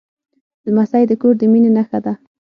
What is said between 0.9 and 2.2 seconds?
د کور د مینې نښه ده.